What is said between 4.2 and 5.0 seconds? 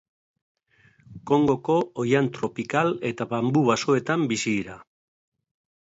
bizi dira.